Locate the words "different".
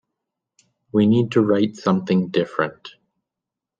2.29-2.89